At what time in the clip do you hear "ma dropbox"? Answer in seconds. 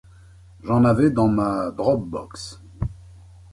1.27-2.59